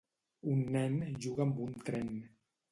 un 0.53 0.59
nen 0.77 0.97
juga 1.27 1.47
amb 1.47 1.63
un 1.69 1.79
tren. 1.87 2.13